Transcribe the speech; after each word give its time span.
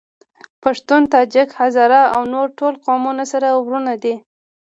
پښتون، 0.63 1.01
تاجک، 1.13 1.49
هزاره 1.59 2.01
او 2.15 2.21
نور 2.33 2.47
ټول 2.59 2.73
قومونه 2.85 3.23
سره 3.31 3.47
وروڼه 3.65 3.93
دي. 4.03 4.15